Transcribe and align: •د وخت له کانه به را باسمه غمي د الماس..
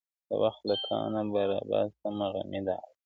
•د 0.29 0.31
وخت 0.43 0.61
له 0.69 0.75
کانه 0.85 1.21
به 1.31 1.41
را 1.49 1.59
باسمه 1.69 2.27
غمي 2.33 2.59
د 2.67 2.67
الماس.. 2.73 2.95